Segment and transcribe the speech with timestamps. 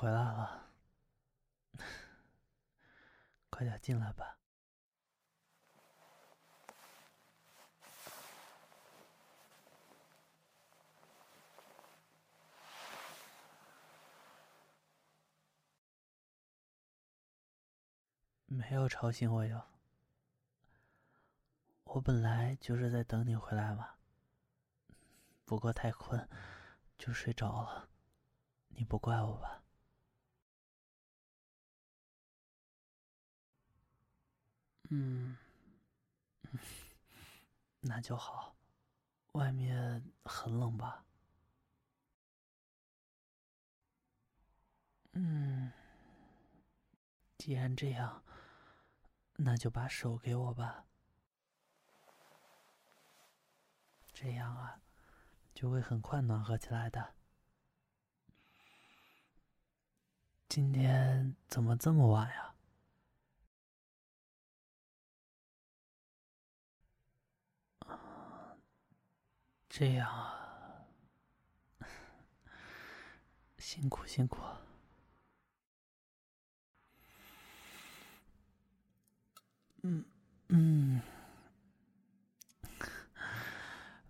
[0.00, 0.72] 回来了，
[3.50, 4.38] 快点进来吧。
[18.46, 19.66] 没有吵醒我哟，
[21.84, 23.96] 我本来就是在等你回来嘛。
[25.44, 26.26] 不过太困，
[26.96, 27.90] 就睡着了。
[28.68, 29.62] 你不怪我吧？
[34.90, 35.36] 嗯，
[37.80, 38.56] 那就好。
[39.32, 41.04] 外面很冷吧？
[45.12, 45.72] 嗯，
[47.38, 48.24] 既然这样，
[49.36, 50.84] 那就把手给我吧。
[54.12, 54.80] 这样啊，
[55.54, 57.14] 就会很快暖和起来的。
[60.48, 62.49] 今天怎么这么晚呀？
[69.70, 70.84] 这样啊，
[73.56, 74.42] 辛苦辛苦。
[79.82, 80.04] 嗯
[80.48, 81.00] 嗯，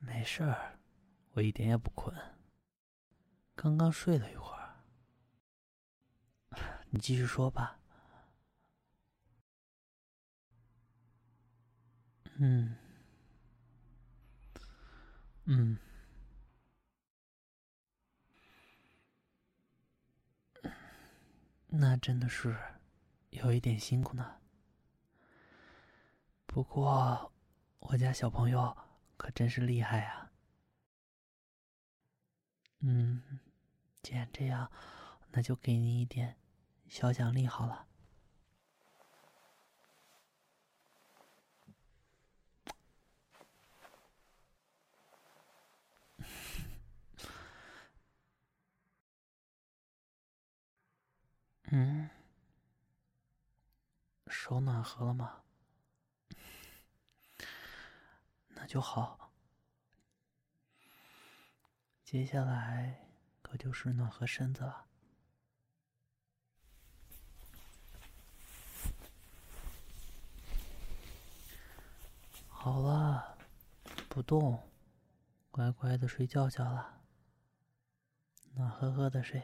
[0.00, 0.76] 没事儿，
[1.34, 2.14] 我一点也不困，
[3.54, 4.74] 刚刚睡了一会儿。
[6.90, 7.78] 你继续说吧。
[12.38, 12.76] 嗯，
[15.46, 15.78] 嗯，
[21.66, 22.56] 那真的是
[23.30, 24.40] 有一点辛苦呢。
[26.46, 27.32] 不过，
[27.80, 28.76] 我家小朋友
[29.16, 30.30] 可真是厉害呀。
[32.80, 33.40] 嗯，
[34.02, 34.70] 既然这样，
[35.30, 36.36] 那就给你一点。
[36.88, 37.86] 小奖励好了，
[51.76, 52.08] 嗯，
[54.28, 55.42] 手暖和了吗？
[58.54, 59.32] 那就好，
[62.04, 63.08] 接下来
[63.42, 64.86] 可就是暖和身子了。
[72.46, 73.36] 好了，
[74.08, 74.62] 不动，
[75.50, 77.00] 乖乖的睡觉觉了，
[78.54, 79.42] 暖和和的睡。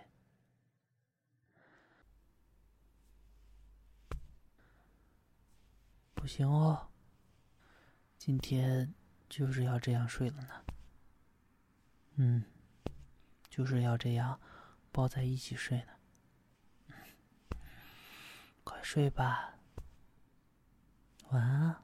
[6.30, 6.86] 行哦，
[8.16, 8.94] 今天
[9.28, 10.64] 就是要这样睡了呢。
[12.14, 12.44] 嗯，
[13.48, 14.40] 就是要这样
[14.92, 15.92] 抱在一起睡呢。
[16.86, 16.94] 嗯
[18.62, 19.54] 快睡吧，
[21.30, 21.82] 晚安。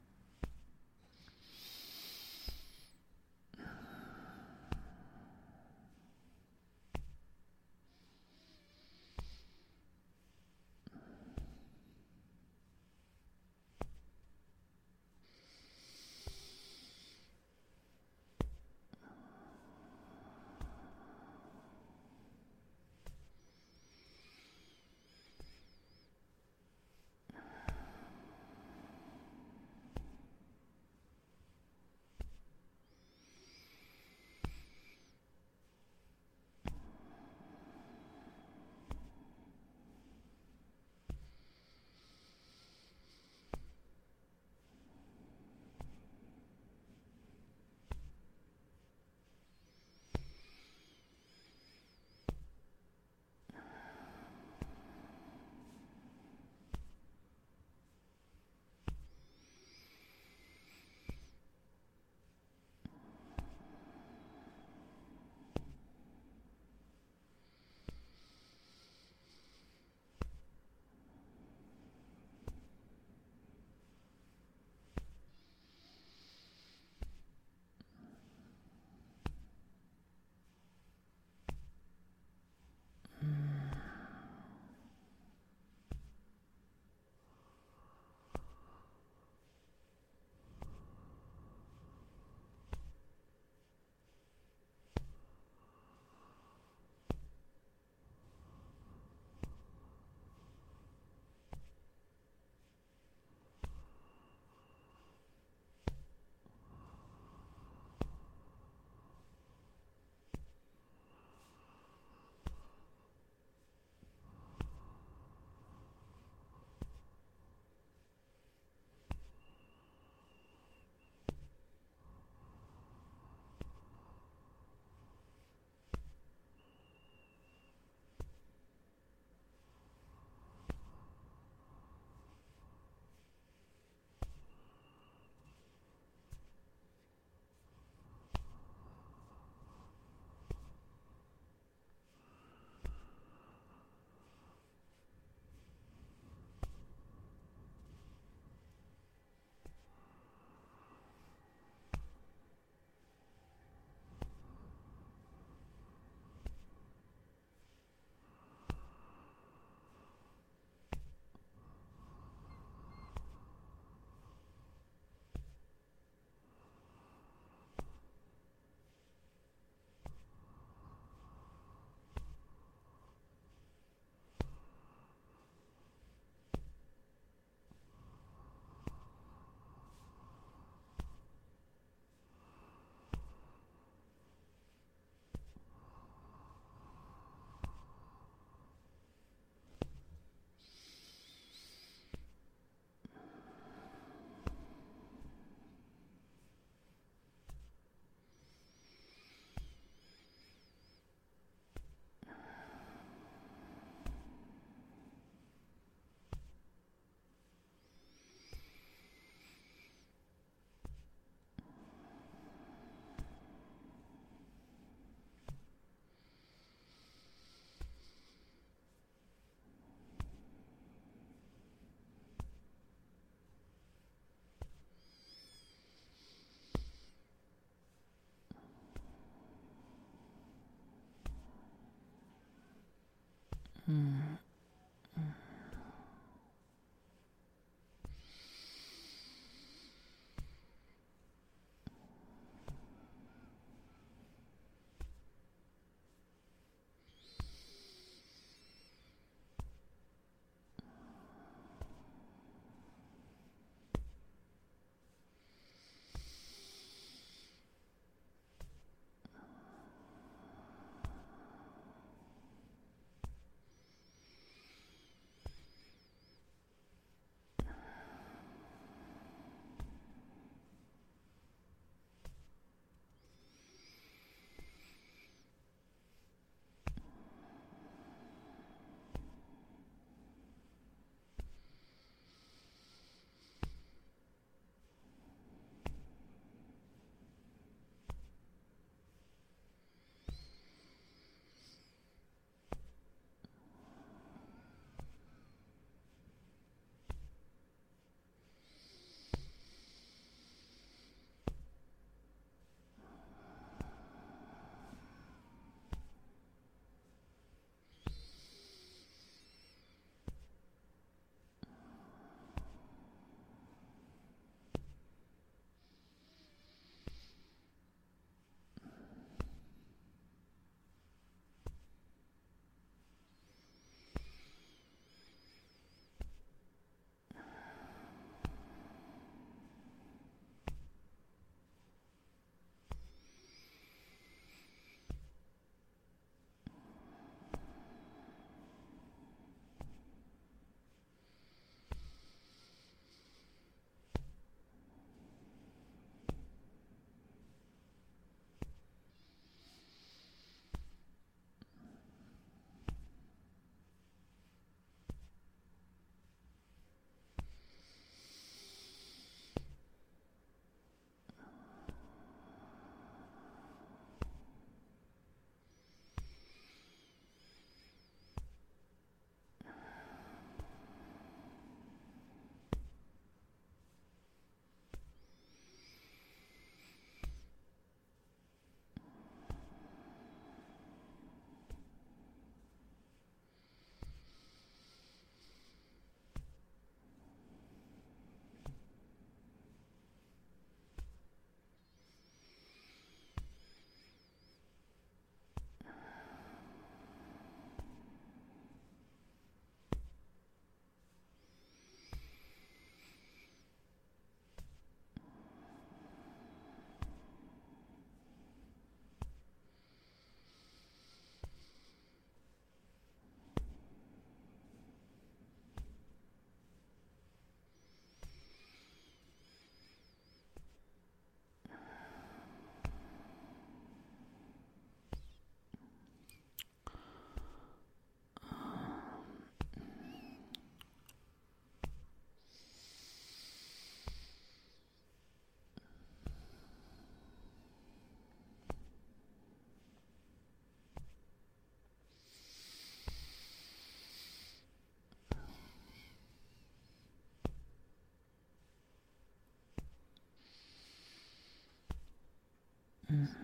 [233.87, 234.36] 嗯。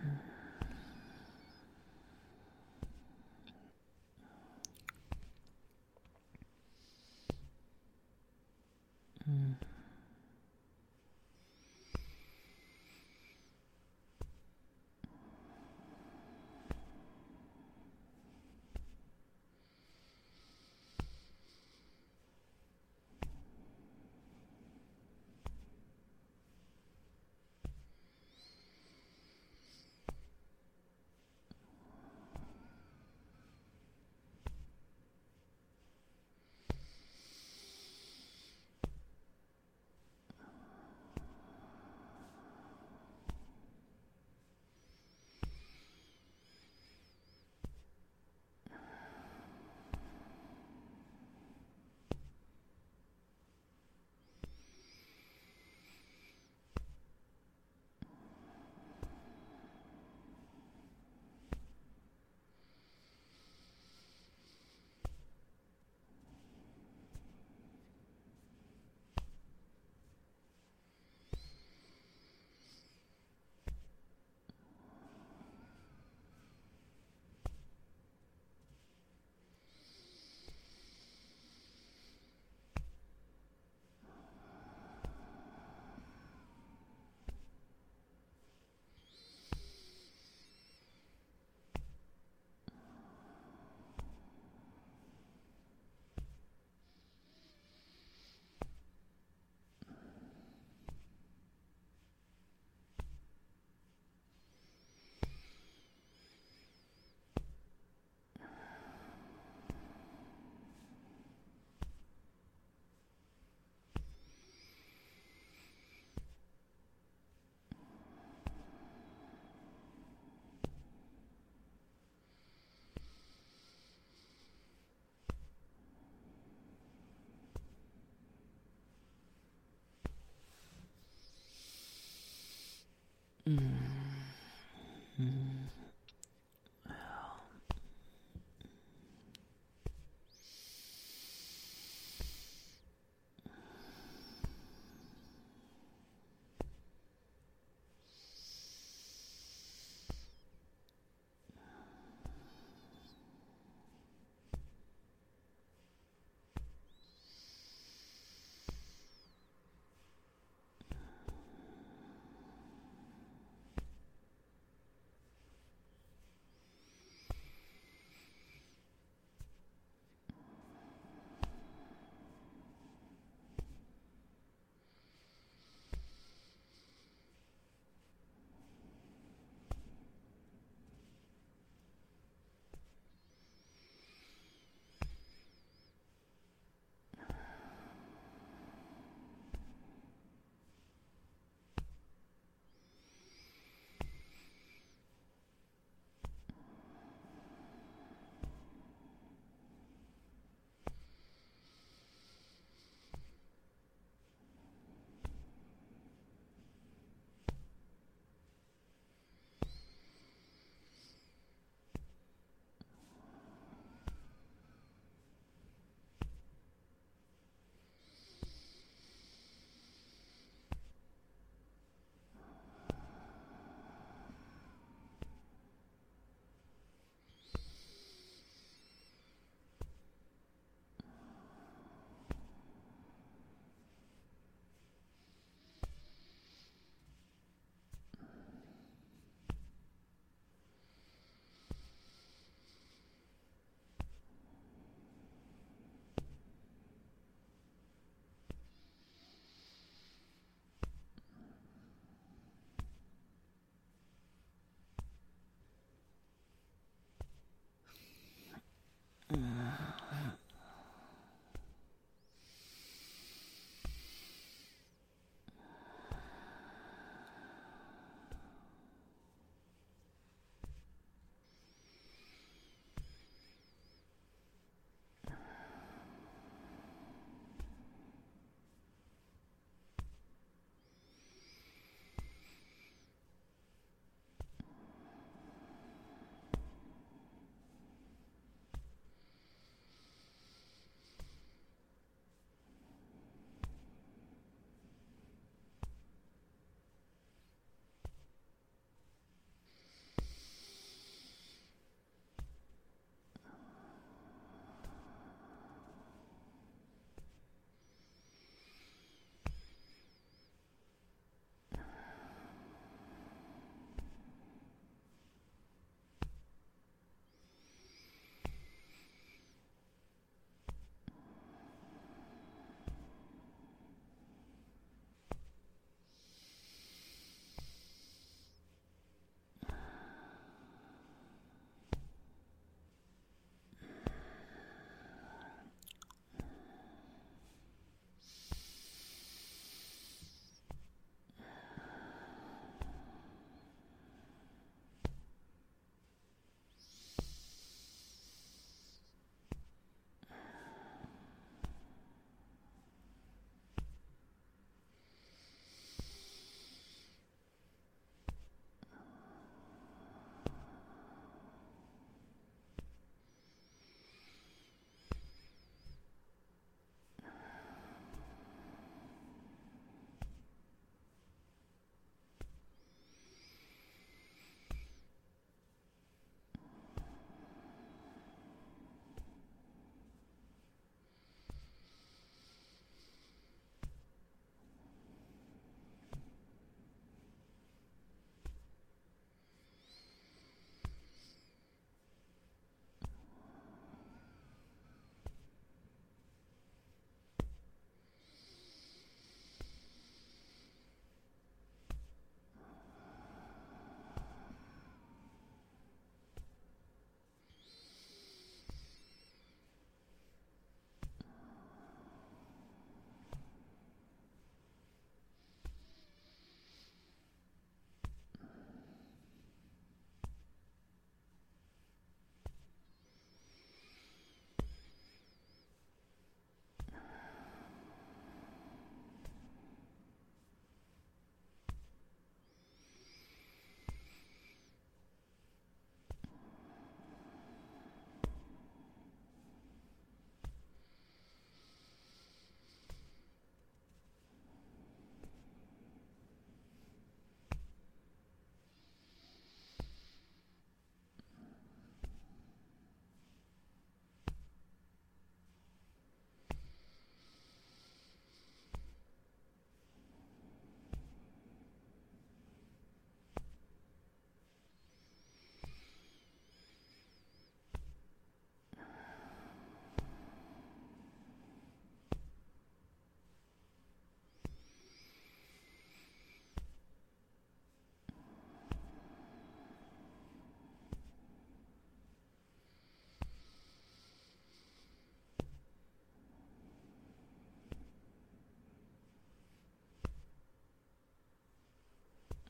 [0.03, 0.32] 嗯。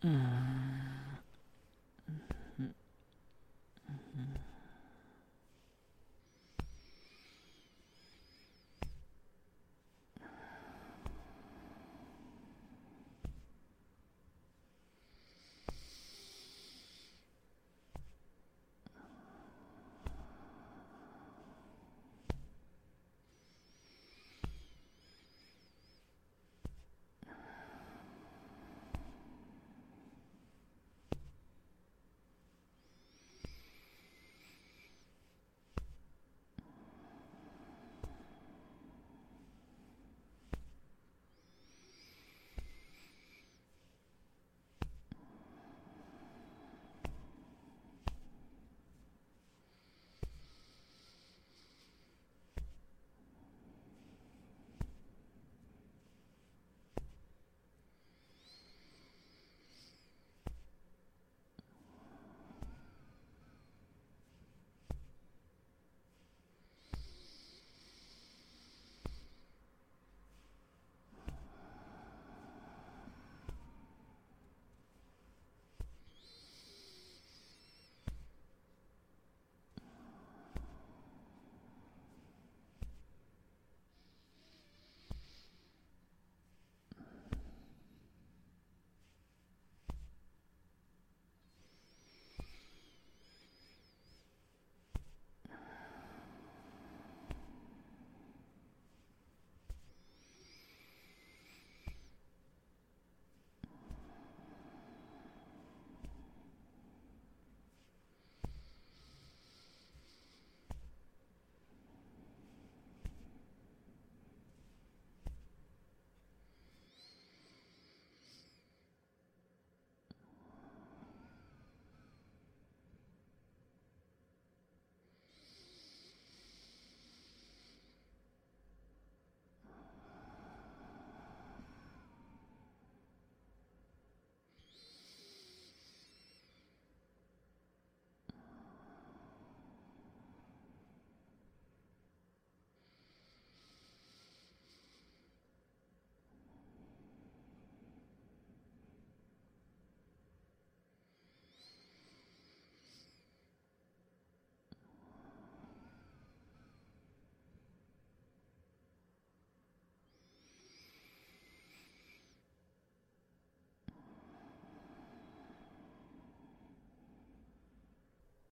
[0.05, 0.52] Mm.